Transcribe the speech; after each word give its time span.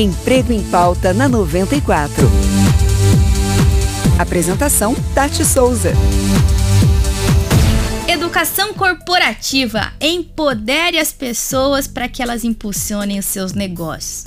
Emprego 0.00 0.50
em 0.50 0.62
Pauta 0.70 1.12
na 1.12 1.28
94. 1.28 2.26
Apresentação: 4.18 4.96
Tati 5.14 5.44
Souza. 5.44 5.92
Educação 8.08 8.72
corporativa 8.72 9.92
empodere 10.00 10.96
as 10.96 11.12
pessoas 11.12 11.86
para 11.86 12.08
que 12.08 12.22
elas 12.22 12.44
impulsionem 12.44 13.18
os 13.18 13.26
seus 13.26 13.52
negócios. 13.52 14.24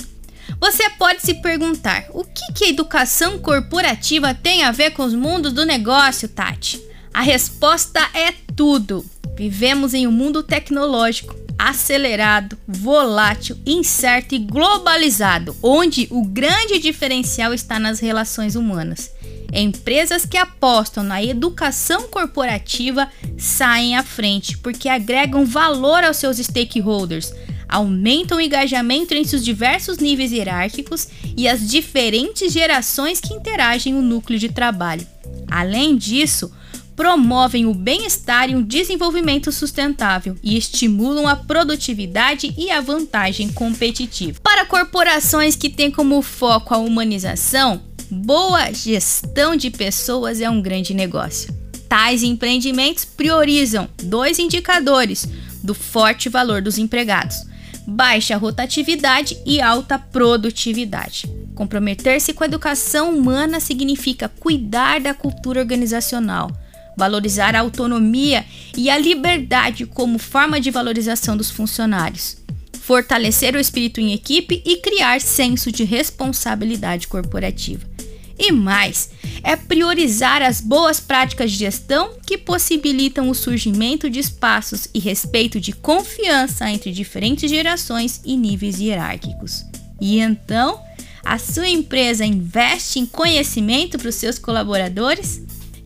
Você 0.59 0.87
pode 0.91 1.23
se 1.23 1.33
perguntar: 1.41 2.05
o 2.11 2.23
que, 2.23 2.53
que 2.53 2.65
a 2.65 2.69
educação 2.69 3.39
corporativa 3.39 4.31
tem 4.31 4.61
a 4.61 4.71
ver 4.71 4.91
com 4.91 5.03
os 5.03 5.15
mundos 5.15 5.53
do 5.53 5.65
negócio, 5.65 6.29
Tati? 6.29 6.79
A 7.11 7.21
resposta 7.21 7.99
é 8.13 8.31
tudo. 8.55 9.03
Vivemos 9.35 9.95
em 9.95 10.05
um 10.05 10.11
mundo 10.11 10.43
tecnológico 10.43 11.42
acelerado, 11.57 12.57
volátil, 12.67 13.57
incerto 13.65 14.35
e 14.35 14.39
globalizado, 14.39 15.55
onde 15.61 16.07
o 16.11 16.25
grande 16.25 16.79
diferencial 16.79 17.53
está 17.53 17.79
nas 17.79 17.99
relações 17.99 18.55
humanas. 18.55 19.11
Empresas 19.53 20.25
que 20.25 20.35
apostam 20.35 21.03
na 21.03 21.23
educação 21.23 22.07
corporativa 22.09 23.07
saem 23.37 23.95
à 23.95 24.01
frente 24.01 24.57
porque 24.57 24.89
agregam 24.89 25.45
valor 25.45 26.03
aos 26.03 26.17
seus 26.17 26.37
stakeholders, 26.37 27.31
aumentam 27.69 28.37
o 28.37 28.41
engajamento 28.41 29.13
entre 29.13 29.35
os 29.35 29.45
diversos 29.45 29.99
níveis 29.99 30.31
hierárquicos 30.31 31.07
e 31.37 31.47
as 31.47 31.69
diferentes 31.69 32.51
gerações 32.51 33.19
que 33.19 33.33
interagem 33.33 33.93
no 33.93 34.01
núcleo 34.01 34.39
de 34.39 34.49
trabalho. 34.49 35.05
Além 35.49 35.95
disso, 35.95 36.51
promovem 36.95 37.65
o 37.65 37.73
bem-estar 37.73 38.49
e 38.49 38.55
o 38.55 38.63
desenvolvimento 38.63 39.51
sustentável 39.51 40.35
e 40.43 40.57
estimulam 40.57 41.27
a 41.27 41.35
produtividade 41.35 42.53
e 42.57 42.71
a 42.71 42.81
vantagem 42.81 43.49
competitiva. 43.51 44.39
Para 44.43 44.65
corporações 44.65 45.55
que 45.55 45.69
têm 45.69 45.91
como 45.91 46.21
foco 46.21 46.73
a 46.73 46.77
humanização, 46.77 47.81
boa 48.09 48.71
gestão 48.71 49.55
de 49.55 49.69
pessoas 49.69 50.41
é 50.41 50.49
um 50.49 50.61
grande 50.61 50.93
negócio. 50.93 51.53
Tais 51.89 52.23
empreendimentos 52.23 53.05
priorizam 53.05 53.87
dois 54.01 54.39
indicadores 54.39 55.27
do 55.63 55.73
forte 55.73 56.29
valor 56.29 56.61
dos 56.61 56.77
empregados: 56.77 57.37
baixa 57.85 58.37
rotatividade 58.37 59.37
e 59.45 59.61
alta 59.61 59.97
produtividade. 59.97 61.27
Comprometer-se 61.55 62.33
com 62.33 62.43
a 62.43 62.47
educação 62.47 63.15
humana 63.15 63.59
significa 63.59 64.27
cuidar 64.27 64.99
da 64.99 65.13
cultura 65.13 65.59
organizacional 65.59 66.49
valorizar 66.97 67.55
a 67.55 67.59
autonomia 67.59 68.45
e 68.77 68.89
a 68.89 68.97
liberdade 68.97 69.85
como 69.85 70.17
forma 70.17 70.59
de 70.59 70.71
valorização 70.71 71.35
dos 71.35 71.49
funcionários, 71.49 72.37
fortalecer 72.79 73.55
o 73.55 73.59
espírito 73.59 73.99
em 73.99 74.13
equipe 74.13 74.61
e 74.65 74.77
criar 74.77 75.21
senso 75.21 75.71
de 75.71 75.83
responsabilidade 75.83 77.07
corporativa. 77.07 77.93
E 78.37 78.51
mais, 78.51 79.11
é 79.43 79.55
priorizar 79.55 80.41
as 80.41 80.59
boas 80.59 80.99
práticas 80.99 81.51
de 81.51 81.57
gestão 81.57 82.13
que 82.25 82.37
possibilitam 82.37 83.29
o 83.29 83.35
surgimento 83.35 84.09
de 84.09 84.19
espaços 84.19 84.87
e 84.93 84.99
respeito 84.99 85.59
de 85.59 85.71
confiança 85.71 86.69
entre 86.69 86.91
diferentes 86.91 87.49
gerações 87.49 88.21
e 88.25 88.35
níveis 88.35 88.79
hierárquicos. 88.79 89.63
E 90.01 90.19
então, 90.19 90.81
a 91.23 91.37
sua 91.37 91.69
empresa 91.69 92.25
investe 92.25 92.99
em 92.99 93.05
conhecimento 93.05 93.97
para 93.97 94.09
os 94.09 94.15
seus 94.15 94.37
colaboradores? 94.39 95.41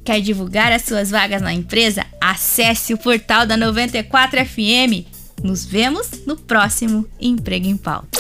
Quer 0.08 0.22
divulgar 0.22 0.72
as 0.72 0.84
suas 0.84 1.12
vagas 1.12 1.42
na 1.42 1.54
empresa? 1.54 2.06
Acesse 2.22 2.94
o 2.94 2.98
portal 2.98 3.46
da 3.46 3.58
94 3.58 4.40
FM. 4.46 5.06
Nos 5.44 5.66
vemos 5.66 6.26
no 6.26 6.38
próximo 6.38 7.06
Emprego 7.20 7.68
em 7.68 7.76
Pauta. 7.76 8.17